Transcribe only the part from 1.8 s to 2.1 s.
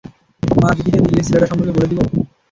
দিবো?